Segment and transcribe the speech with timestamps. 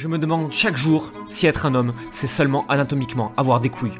[0.00, 3.98] Je me demande chaque jour si être un homme, c'est seulement anatomiquement avoir des couilles.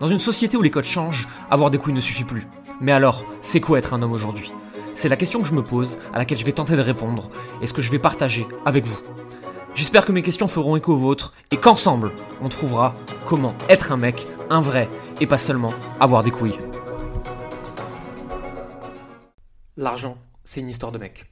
[0.00, 2.46] Dans une société où les codes changent, avoir des couilles ne suffit plus.
[2.80, 4.50] Mais alors, c'est quoi être un homme aujourd'hui?
[4.94, 7.28] C'est la question que je me pose, à laquelle je vais tenter de répondre,
[7.60, 8.98] et ce que je vais partager avec vous.
[9.74, 12.94] J'espère que mes questions feront écho aux vôtres, et qu'ensemble, on trouvera
[13.26, 14.88] comment être un mec, un vrai,
[15.20, 16.56] et pas seulement avoir des couilles.
[19.76, 21.30] L'argent, c'est une histoire de mec.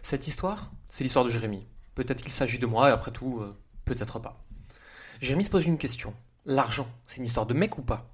[0.00, 1.66] Cette histoire, c'est l'histoire de Jérémy.
[1.94, 4.42] Peut-être qu'il s'agit de moi, et après tout, euh, peut-être pas.
[5.20, 6.14] Jérémy se pose une question.
[6.46, 8.10] L'argent, c'est une histoire de mec ou pas?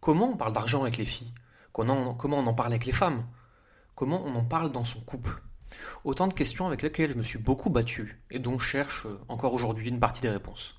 [0.00, 1.32] Comment on parle d'argent avec les filles?
[1.72, 3.24] Comment, on en parle avec les femmes?
[3.94, 5.42] Comment on en parle dans son couple?
[6.04, 9.18] Autant de questions avec lesquelles je me suis beaucoup battu, et dont je cherche euh,
[9.28, 10.76] encore aujourd'hui une partie des réponses.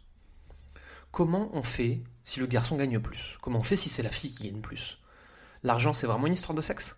[1.12, 3.38] Comment on fait si le garçon gagne plus?
[3.42, 5.00] Comment on fait si c'est la fille qui gagne plus?
[5.64, 6.98] L'argent, c'est vraiment une histoire de sexe?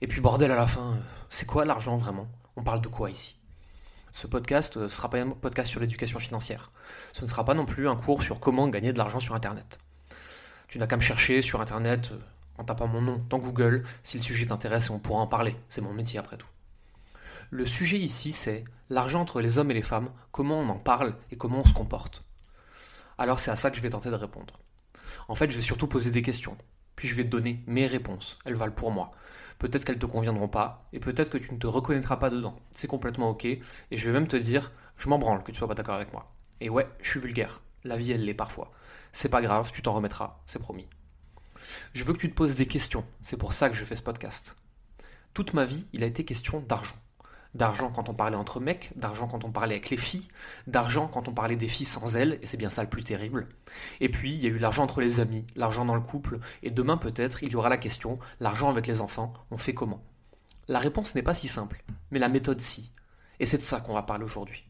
[0.00, 2.28] Et puis bordel à la fin, euh, c'est quoi l'argent vraiment?
[2.56, 3.39] On parle de quoi ici?
[4.12, 6.70] Ce podcast ne sera pas un podcast sur l'éducation financière.
[7.12, 9.78] Ce ne sera pas non plus un cours sur comment gagner de l'argent sur Internet.
[10.68, 12.18] Tu n'as qu'à me chercher sur Internet euh,
[12.58, 15.54] en tapant mon nom dans Google si le sujet t'intéresse et on pourra en parler.
[15.68, 16.46] C'est mon métier après tout.
[17.50, 21.14] Le sujet ici, c'est l'argent entre les hommes et les femmes, comment on en parle
[21.30, 22.24] et comment on se comporte.
[23.18, 24.60] Alors c'est à ça que je vais tenter de répondre.
[25.28, 26.56] En fait, je vais surtout poser des questions,
[27.00, 28.38] puis je vais te donner mes réponses.
[28.44, 29.10] Elles valent pour moi.
[29.58, 32.60] Peut-être qu'elles ne te conviendront pas, et peut-être que tu ne te reconnaîtras pas dedans.
[32.72, 35.66] C'est complètement ok, et je vais même te dire, je m'en branle que tu sois
[35.66, 36.24] pas d'accord avec moi.
[36.60, 37.62] Et ouais, je suis vulgaire.
[37.84, 38.66] La vie, elle l'est parfois.
[39.12, 40.90] C'est pas grave, tu t'en remettras, c'est promis.
[41.94, 44.02] Je veux que tu te poses des questions, c'est pour ça que je fais ce
[44.02, 44.54] podcast.
[45.32, 46.96] Toute ma vie, il a été question d'argent
[47.54, 50.28] d'argent quand on parlait entre mecs, d'argent quand on parlait avec les filles,
[50.66, 53.48] d'argent quand on parlait des filles sans elles, et c'est bien ça le plus terrible.
[54.00, 56.70] Et puis, il y a eu l'argent entre les amis, l'argent dans le couple, et
[56.70, 60.02] demain peut-être, il y aura la question, l'argent avec les enfants, on fait comment?
[60.68, 62.92] La réponse n'est pas si simple, mais la méthode si.
[63.40, 64.64] Et c'est de ça qu'on va parler aujourd'hui.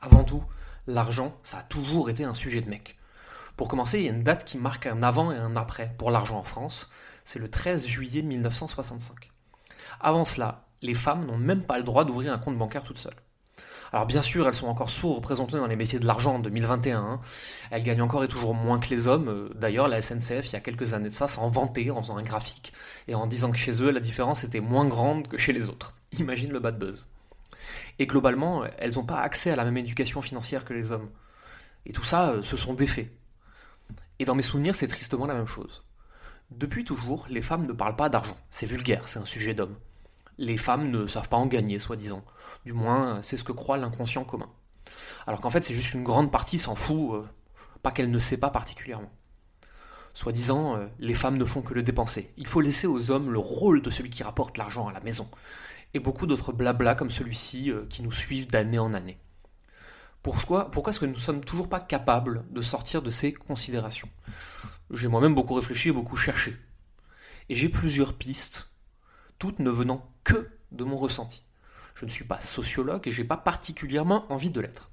[0.00, 0.44] Avant tout,
[0.86, 2.96] l'argent, ça a toujours été un sujet de mec.
[3.56, 6.10] Pour commencer, il y a une date qui marque un avant et un après pour
[6.10, 6.90] l'argent en France,
[7.24, 9.30] c'est le 13 juillet 1965.
[10.00, 13.16] Avant cela, les femmes n'ont même pas le droit d'ouvrir un compte bancaire toutes seules.
[13.92, 16.98] Alors bien sûr, elles sont encore sous-représentées dans les métiers de l'argent en 2021.
[16.98, 17.20] Hein.
[17.70, 19.28] Elles gagnent encore et toujours moins que les hommes.
[19.28, 22.16] Euh, d'ailleurs, la SNCF, il y a quelques années de ça, s'en vantait en faisant
[22.16, 22.72] un graphique
[23.08, 25.92] et en disant que chez eux, la différence était moins grande que chez les autres.
[26.18, 27.06] Imagine le bad buzz.
[27.98, 31.08] Et globalement, elles n'ont pas accès à la même éducation financière que les hommes.
[31.86, 33.12] Et tout ça, euh, ce sont des faits.
[34.18, 35.82] Et dans mes souvenirs, c'est tristement la même chose.
[36.50, 38.36] Depuis toujours, les femmes ne parlent pas d'argent.
[38.50, 39.76] C'est vulgaire, c'est un sujet d'homme
[40.38, 42.24] les femmes ne savent pas en gagner, soi-disant.
[42.64, 44.50] Du moins, c'est ce que croit l'inconscient commun.
[45.26, 47.22] Alors qu'en fait, c'est juste une grande partie s'en fout, euh,
[47.82, 49.10] pas qu'elle ne sait pas particulièrement.
[50.12, 52.32] Soi-disant, euh, les femmes ne font que le dépenser.
[52.36, 55.28] Il faut laisser aux hommes le rôle de celui qui rapporte l'argent à la maison.
[55.92, 59.18] Et beaucoup d'autres blabla comme celui-ci euh, qui nous suivent d'année en année.
[60.22, 64.08] Pourquoi, pourquoi est-ce que nous ne sommes toujours pas capables de sortir de ces considérations?
[64.90, 66.56] J'ai moi-même beaucoup réfléchi et beaucoup cherché.
[67.48, 68.70] Et j'ai plusieurs pistes
[69.38, 71.44] toutes ne venant que de mon ressenti.
[71.94, 74.90] Je ne suis pas sociologue et je n'ai pas particulièrement envie de l'être.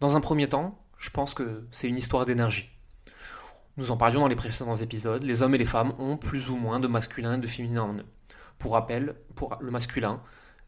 [0.00, 2.70] Dans un premier temps, je pense que c'est une histoire d'énergie.
[3.76, 6.56] Nous en parlions dans les précédents épisodes, les hommes et les femmes ont plus ou
[6.56, 8.06] moins de masculin et de féminin en eux.
[8.58, 10.20] Pour rappel, pour le masculin,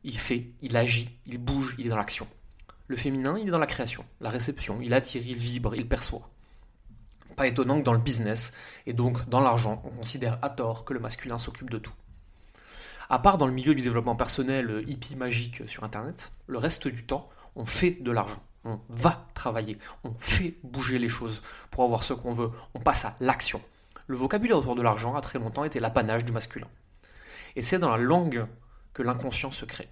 [0.04, 2.26] il fait, il agit, il bouge, il est dans l'action.
[2.88, 6.28] Le féminin, il est dans la création, la réception, il attire, il vibre, il perçoit.
[7.36, 8.52] Pas étonnant que dans le business,
[8.86, 11.94] et donc dans l'argent, on considère à tort que le masculin s'occupe de tout.
[13.12, 16.88] À part dans le milieu du développement personnel euh, hippie magique sur Internet, le reste
[16.88, 18.42] du temps, on fait de l'argent.
[18.64, 23.04] On va travailler, on fait bouger les choses pour avoir ce qu'on veut, on passe
[23.04, 23.60] à l'action.
[24.06, 26.68] Le vocabulaire autour de l'argent a très longtemps été l'apanage du masculin.
[27.54, 28.46] Et c'est dans la langue
[28.94, 29.90] que l'inconscient se crée.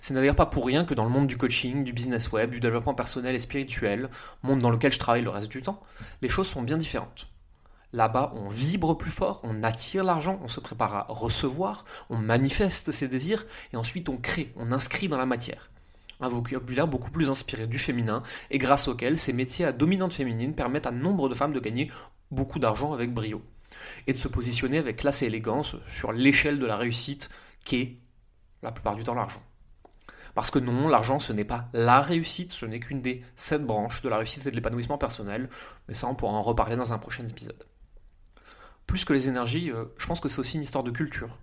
[0.00, 2.60] C'est d'ailleurs pas pour rien que dans le monde du coaching, du business web, du
[2.60, 4.08] développement personnel et spirituel,
[4.44, 5.82] monde dans lequel je travaille le reste du temps,
[6.22, 7.26] les choses sont bien différentes.
[7.92, 12.92] Là-bas, on vibre plus fort, on attire l'argent, on se prépare à recevoir, on manifeste
[12.92, 15.68] ses désirs, et ensuite on crée, on inscrit dans la matière.
[16.20, 20.54] Un vocabulaire beaucoup plus inspiré du féminin, et grâce auquel ces métiers à dominante féminine
[20.54, 21.90] permettent à nombre de femmes de gagner
[22.30, 23.42] beaucoup d'argent avec brio,
[24.06, 27.28] et de se positionner avec classe et élégance sur l'échelle de la réussite
[27.64, 27.96] qu'est
[28.62, 29.42] la plupart du temps l'argent.
[30.36, 34.00] Parce que non, l'argent, ce n'est pas la réussite, ce n'est qu'une des sept branches
[34.02, 35.48] de la réussite et de l'épanouissement personnel,
[35.88, 37.64] mais ça on pourra en reparler dans un prochain épisode
[38.90, 41.38] plus que les énergies, euh, je pense que c'est aussi une histoire de culture.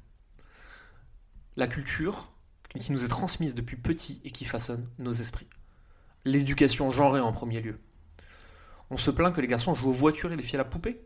[1.55, 2.33] La culture
[2.77, 5.47] qui nous est transmise depuis petit et qui façonne nos esprits.
[6.25, 7.79] L'éducation genrée en premier lieu.
[8.89, 10.99] On se plaint que les garçons jouent aux voitures et les filles à la poupée.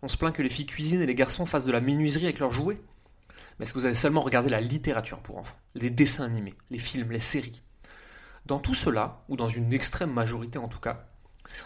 [0.00, 2.38] On se plaint que les filles cuisinent et les garçons fassent de la menuiserie avec
[2.38, 2.80] leurs jouets.
[3.58, 6.78] Mais est-ce que vous avez seulement regardé la littérature pour enfants, les dessins animés, les
[6.78, 7.62] films, les séries?
[8.46, 11.09] Dans tout cela, ou dans une extrême majorité en tout cas,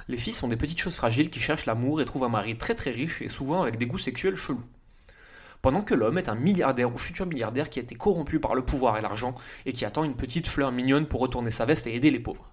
[0.09, 2.75] les filles sont des petites choses fragiles qui cherchent l'amour et trouvent un mari très
[2.75, 4.65] très riche et souvent avec des goûts sexuels chelous.
[5.63, 8.65] Pendant que l'homme est un milliardaire ou futur milliardaire qui a été corrompu par le
[8.65, 11.95] pouvoir et l'argent et qui attend une petite fleur mignonne pour retourner sa veste et
[11.95, 12.47] aider les pauvres.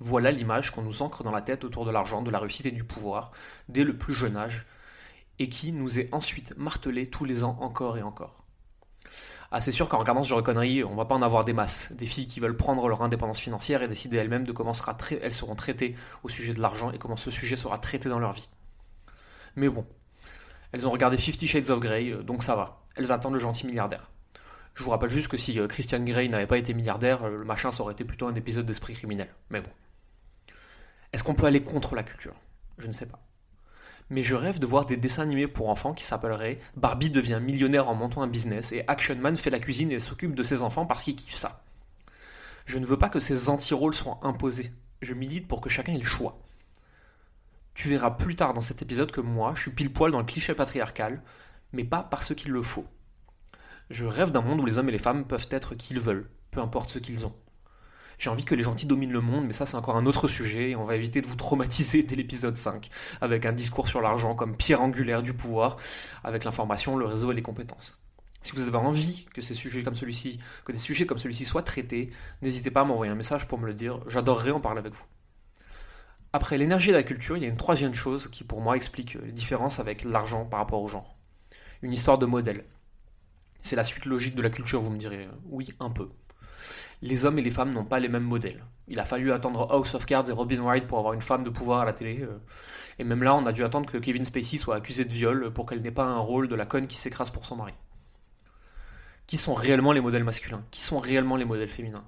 [0.00, 2.70] Voilà l'image qu'on nous ancre dans la tête autour de l'argent, de la réussite et
[2.70, 3.30] du pouvoir,
[3.68, 4.66] dès le plus jeune âge,
[5.38, 8.44] et qui nous est ensuite martelée tous les ans encore et encore.
[9.50, 11.54] Ah, c'est sûr qu'en regardant ce genre de conneries, on va pas en avoir des
[11.54, 11.90] masses.
[11.92, 14.74] Des filles qui veulent prendre leur indépendance financière et décider elles-mêmes de comment
[15.22, 18.32] elles seront traitées au sujet de l'argent et comment ce sujet sera traité dans leur
[18.32, 18.48] vie.
[19.56, 19.86] Mais bon,
[20.72, 22.82] elles ont regardé Fifty Shades of Grey, euh, donc ça va.
[22.94, 24.10] Elles attendent le gentil milliardaire.
[24.74, 27.44] Je vous rappelle juste que si euh, Christian Grey n'avait pas été milliardaire, euh, le
[27.44, 29.28] machin ça aurait été plutôt un épisode d'esprit criminel.
[29.48, 29.70] Mais bon.
[31.12, 32.34] Est-ce qu'on peut aller contre la culture?
[32.76, 33.18] Je ne sais pas
[34.10, 37.88] mais je rêve de voir des dessins animés pour enfants qui s'appelleraient Barbie devient millionnaire
[37.88, 40.86] en montant un business et Action Man fait la cuisine et s'occupe de ses enfants
[40.86, 41.62] parce qu'il kiffe ça.
[42.64, 44.72] Je ne veux pas que ces anti-rôles soient imposés.
[45.00, 46.34] Je milite pour que chacun ait le choix.
[47.74, 50.24] Tu verras plus tard dans cet épisode que moi, je suis pile poil dans le
[50.24, 51.22] cliché patriarcal,
[51.72, 52.86] mais pas parce qu'il le faut.
[53.90, 56.28] Je rêve d'un monde où les hommes et les femmes peuvent être qui ils veulent,
[56.50, 57.34] peu importe ce qu'ils ont.
[58.18, 60.70] J'ai envie que les gentils dominent le monde, mais ça c'est encore un autre sujet,
[60.70, 62.88] et on va éviter de vous traumatiser dès l'épisode 5,
[63.20, 65.76] avec un discours sur l'argent comme pierre angulaire du pouvoir,
[66.24, 68.00] avec l'information, le réseau et les compétences.
[68.42, 71.62] Si vous avez envie que ces sujets comme celui-ci, que des sujets comme celui-ci soient
[71.62, 72.10] traités,
[72.42, 75.04] n'hésitez pas à m'envoyer un message pour me le dire, j'adorerais en parler avec vous.
[76.32, 79.14] Après l'énergie et la culture, il y a une troisième chose qui pour moi explique
[79.14, 81.16] les différences avec l'argent par rapport au genre.
[81.82, 82.64] Une histoire de modèle.
[83.62, 85.28] C'est la suite logique de la culture, vous me direz.
[85.46, 86.06] Oui, un peu
[87.02, 88.64] les hommes et les femmes n'ont pas les mêmes modèles.
[88.88, 91.50] Il a fallu attendre House of Cards et Robin Wright pour avoir une femme de
[91.50, 92.22] pouvoir à la télé.
[92.22, 92.38] Euh.
[92.98, 95.66] Et même là, on a dû attendre que Kevin Spacey soit accusé de viol pour
[95.66, 97.74] qu'elle n'ait pas un rôle de la conne qui s'écrase pour son mari.
[99.26, 100.64] Qui sont réellement les modèles masculins?
[100.70, 102.04] Qui sont réellement les modèles féminins?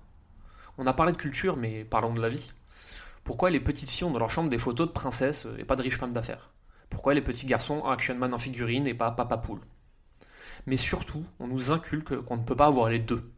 [0.79, 2.51] On a parlé de culture, mais parlons de la vie.
[3.25, 5.83] Pourquoi les petites filles ont dans leur chambre des photos de princesses et pas de
[5.83, 6.51] riches femmes d'affaires?
[6.89, 9.61] Pourquoi les petits garçons Action Man en figurine et pas Papa Poule?
[10.67, 13.31] Mais surtout, on nous inculque qu'on ne peut pas avoir les deux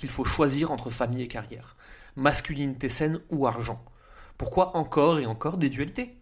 [0.00, 1.76] qu'il faut choisir entre famille et carrière,
[2.16, 3.84] masculinité saine ou argent.
[4.38, 6.16] Pourquoi encore et encore des dualités?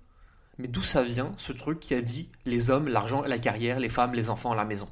[0.58, 3.78] Mais d'où ça vient ce truc qui a dit les hommes, l'argent et la carrière,
[3.78, 4.88] les femmes, les enfants, la maison?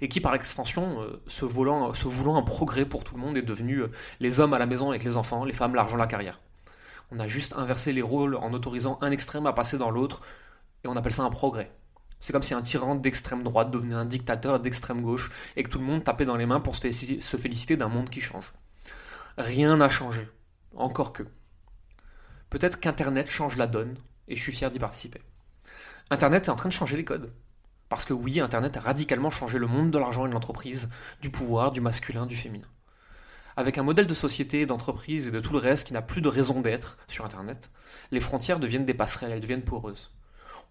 [0.00, 1.92] Et qui par extension, euh, se, voulant,
[2.36, 3.88] un progrès pour tout le monde, est devenu euh,
[4.18, 6.40] les hommes à la maison avec les enfants, les femmes, l'argent, la carrière?
[7.12, 10.22] On a juste inversé les rôles en autorisant un extrême à passer dans l'autre,
[10.82, 11.70] et on appelle ça un progrès.
[12.22, 15.80] C'est comme si un tyran d'extrême droite devenait un dictateur d'extrême gauche et que tout
[15.80, 18.52] le monde tapait dans les mains pour se féliciter d'un monde qui change.
[19.36, 20.28] Rien n'a changé.
[20.76, 21.24] Encore que.
[22.48, 23.96] Peut-être qu'Internet change la donne
[24.28, 25.20] et je suis fier d'y participer.
[26.10, 27.32] Internet est en train de changer les codes.
[27.88, 30.90] Parce que oui, Internet a radicalement changé le monde de l'argent et de l'entreprise,
[31.20, 32.68] du pouvoir, du masculin, du féminin.
[33.56, 36.28] Avec un modèle de société, d'entreprise et de tout le reste qui n'a plus de
[36.28, 37.72] raison d'être sur Internet,
[38.12, 40.08] les frontières deviennent des passerelles, elles deviennent poreuses.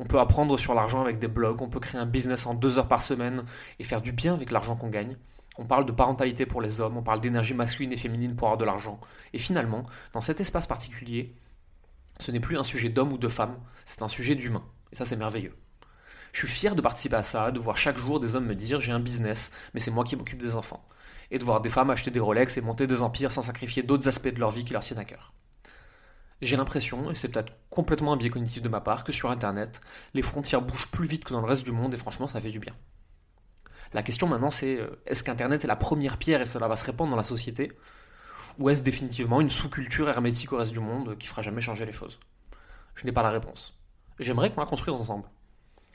[0.01, 2.80] On peut apprendre sur l'argent avec des blogs, on peut créer un business en deux
[2.80, 3.44] heures par semaine
[3.77, 5.15] et faire du bien avec l'argent qu'on gagne.
[5.59, 8.57] On parle de parentalité pour les hommes, on parle d'énergie masculine et féminine pour avoir
[8.57, 9.00] de l'argent.
[9.31, 11.36] Et finalement, dans cet espace particulier,
[12.18, 13.56] ce n'est plus un sujet d'homme ou de femme,
[13.86, 14.63] c'est un sujet d'humain.
[14.92, 15.56] Et ça, c'est merveilleux.
[16.31, 18.80] Je suis fier de participer à ça, de voir chaque jour des hommes me dire
[18.80, 20.83] j'ai un business, mais c'est moi qui m'occupe des enfants.
[21.30, 24.07] Et de voir des femmes acheter des Rolex et monter des empires sans sacrifier d'autres
[24.07, 25.31] aspects de leur vie qui leur tiennent à cœur.
[26.42, 29.80] J'ai l'impression, et c'est peut-être complètement un biais cognitif de ma part, que sur Internet,
[30.16, 32.50] les frontières bougent plus vite que dans le reste du monde et franchement ça fait
[32.50, 32.74] du bien.
[33.94, 36.86] La question maintenant c'est euh, est-ce qu'Internet est la première pierre et cela va se
[36.86, 37.71] répandre dans la société?
[38.57, 41.92] Ou est-ce définitivement une sous-culture hermétique au reste du monde qui fera jamais changer les
[41.92, 42.19] choses?
[42.95, 43.80] Je n'ai pas la réponse.
[44.19, 45.30] J'aimerais qu'on la construise ensemble.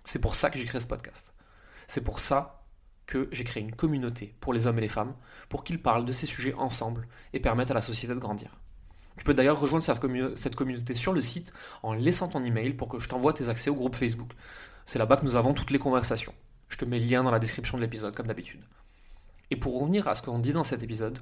[0.04, 1.34] C'est pour ça que j'ai créé ce podcast.
[1.88, 2.64] C'est pour ça
[3.06, 5.14] que j'ai créé une communauté pour les hommes et les femmes,
[5.48, 8.50] pour qu'ils parlent de ces sujets ensemble et permettent à la société de grandir.
[9.16, 12.98] Tu peux d'ailleurs rejoindre cette, communauté sur le site en laissant ton email pour que
[12.98, 14.30] je t'envoie tes accès au groupe Facebook.
[14.84, 16.34] C'est là-bas que nous avons toutes les conversations.
[16.68, 18.60] Je te mets le lien dans la description de l'épisode, comme d'habitude.
[19.50, 21.18] Et pour revenir à ce qu'on dit dans cet épisode,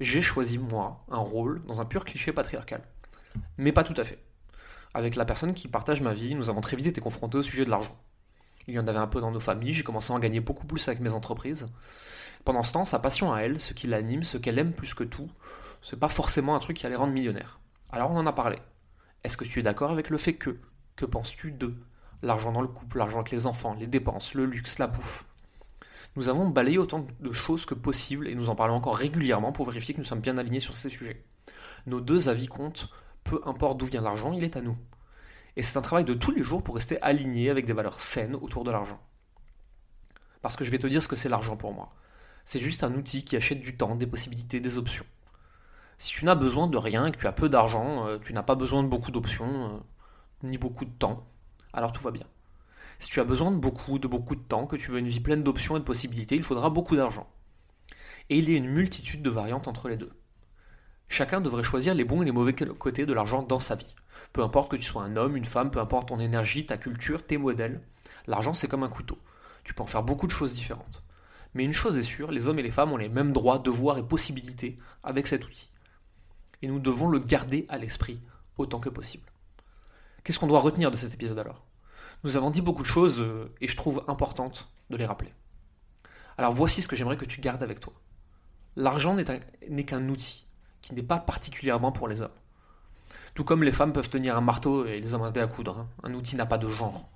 [0.00, 2.82] j'ai choisi, moi, un rôle dans un pur cliché patriarcal.
[3.58, 4.18] Mais pas tout à fait.
[4.94, 7.64] Avec la personne qui partage ma vie, nous avons très vite été confrontés au sujet
[7.64, 7.96] de l'argent.
[8.66, 10.66] Il y en avait un peu dans nos familles, j'ai commencé à en gagner beaucoup
[10.66, 11.66] plus avec mes entreprises.
[12.44, 15.04] Pendant ce temps, sa passion à elle, ce qui l'anime, ce qu'elle aime plus que
[15.04, 15.28] tout,
[15.82, 17.60] c'est pas forcément un truc qui allait rendre millionnaire.
[17.90, 18.56] Alors on en a parlé.
[19.24, 20.58] Est-ce que tu es d'accord avec le fait que
[20.96, 21.72] Que penses-tu de
[22.22, 25.24] L'argent dans le couple, l'argent avec les enfants, les dépenses, le luxe, la bouffe?
[26.16, 29.66] Nous avons balayé autant de choses que possible et nous en parlons encore régulièrement pour
[29.66, 31.24] vérifier que nous sommes bien alignés sur ces sujets.
[31.86, 32.88] Nos deux avis comptent,
[33.24, 34.76] peu importe d'où vient l'argent, il est à nous.
[35.56, 38.34] Et c'est un travail de tous les jours pour rester aligné avec des valeurs saines
[38.34, 38.98] autour de l'argent.
[40.42, 41.92] Parce que je vais te dire ce que c'est l'argent pour moi.
[42.44, 45.04] C'est juste un outil qui achète du temps, des possibilités, des options.
[45.98, 48.54] Si tu n'as besoin de rien que tu as peu d'argent, euh, tu n'as pas
[48.54, 49.78] besoin de beaucoup d'options, euh,
[50.42, 51.26] ni beaucoup de temps,
[51.72, 52.26] alors tout va bien.
[52.98, 55.20] Si tu as besoin de beaucoup, de beaucoup de temps, que tu veux une vie
[55.20, 57.26] pleine d'options et de possibilités, il faudra beaucoup d'argent.
[58.28, 60.10] Et il y a une multitude de variantes entre les deux.
[61.08, 63.94] Chacun devrait choisir les bons et les mauvais côtés de l'argent dans sa vie.
[64.32, 67.26] Peu importe que tu sois un homme, une femme, peu importe ton énergie, ta culture,
[67.26, 67.80] tes modèles,
[68.26, 69.18] l'argent c'est comme un couteau.
[69.64, 71.02] Tu peux en faire beaucoup de choses différentes.
[71.54, 73.98] Mais une chose est sûre, les hommes et les femmes ont les mêmes droits, devoirs
[73.98, 75.68] et possibilités avec cet outil.
[76.62, 78.20] Et nous devons le garder à l'esprit
[78.56, 79.30] autant que possible.
[80.22, 81.66] Qu'est-ce qu'on doit retenir de cet épisode alors?
[82.22, 85.32] Nous avons dit beaucoup de choses euh, et je trouve importante de les rappeler.
[86.36, 87.94] Alors voici ce que j'aimerais que tu gardes avec toi.
[88.76, 90.46] L'argent n'est qu'un outil
[90.82, 92.30] qui n'est pas particulièrement pour les hommes.
[93.34, 95.88] Tout comme les femmes peuvent tenir un marteau et les hommes à coudre, hein.
[96.02, 97.10] un outil n'a pas de genre.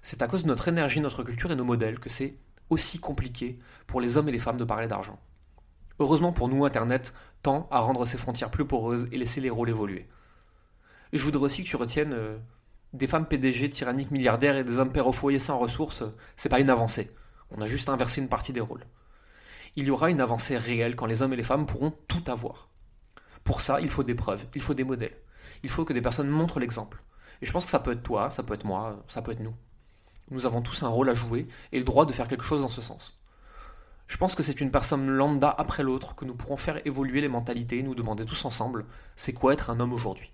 [0.00, 2.36] C'est à cause de notre énergie, notre culture et nos modèles que c'est
[2.70, 5.18] aussi compliqué pour les hommes et les femmes de parler d'argent.
[5.98, 9.68] Heureusement pour nous, Internet tend à rendre ces frontières plus poreuses et laisser les rôles
[9.68, 10.08] évoluer.
[11.12, 12.38] Je voudrais aussi que tu retiennes euh,
[12.92, 16.04] des femmes PDG tyranniques milliardaires et des hommes pères au foyer sans ressources,
[16.36, 17.10] c'est pas une avancée.
[17.50, 18.84] On a juste inversé une partie des rôles.
[19.76, 22.68] Il y aura une avancée réelle quand les hommes et les femmes pourront tout avoir.
[23.44, 25.16] Pour ça, il faut des preuves, il faut des modèles.
[25.62, 27.02] Il faut que des personnes montrent l'exemple.
[27.40, 29.40] Et je pense que ça peut être toi, ça peut être moi, ça peut être
[29.40, 29.54] nous.
[30.32, 32.68] Nous avons tous un rôle à jouer et le droit de faire quelque chose dans
[32.68, 33.22] ce sens.
[34.06, 37.28] Je pense que c'est une personne lambda après l'autre que nous pourrons faire évoluer les
[37.28, 38.84] mentalités et nous demander tous ensemble
[39.14, 40.30] c'est quoi être un homme aujourd'hui?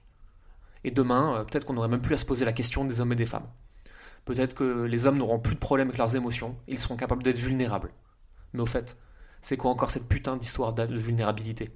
[0.85, 3.13] Et demain, euh, peut-être qu'on n'aurait même plus à se poser la question des hommes
[3.13, 3.49] et des femmes.
[4.25, 7.39] Peut-être que les hommes n'auront plus de problème avec leurs émotions ils seront capables d'être
[7.39, 7.91] vulnérables.
[8.53, 8.97] Mais au fait,
[9.43, 11.71] c'est quoi encore cette putain d'histoire de vulnérabilité?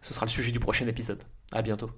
[0.00, 1.22] Ce sera le sujet du prochain épisode.
[1.50, 1.90] À bientôt.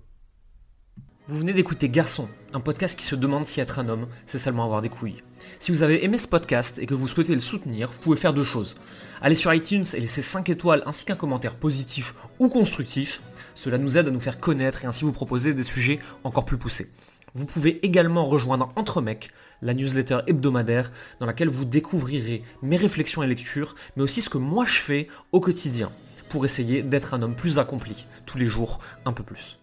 [1.26, 4.66] Vous venez d'écouter Garçon, un podcast qui se demande si être un homme, c'est seulement
[4.66, 5.22] avoir des couilles.
[5.58, 8.34] Si vous avez aimé ce podcast et que vous souhaitez le soutenir, vous pouvez faire
[8.34, 8.76] deux choses.
[9.22, 13.22] Allez sur iTunes et laisser 5 étoiles ainsi qu'un commentaire positif ou constructif.
[13.54, 16.58] Cela nous aide à nous faire connaître et ainsi vous proposer des sujets encore plus
[16.58, 16.90] poussés.
[17.32, 19.30] Vous pouvez également rejoindre Entre Mecs,
[19.62, 24.36] la newsletter hebdomadaire dans laquelle vous découvrirez mes réflexions et lectures, mais aussi ce que
[24.36, 25.90] moi je fais au quotidien
[26.28, 29.58] pour essayer d'être un homme plus accompli, tous les jours un peu plus.